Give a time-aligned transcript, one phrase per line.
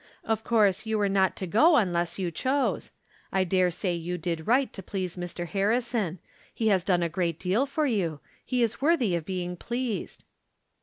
[0.23, 2.89] Of course j ou were not to go unless you chose.
[3.31, 5.45] I dare say you did right to please Mr.
[5.49, 6.17] Harrison.
[6.51, 10.25] He has done a great deal for you; he is worthy of being pleased."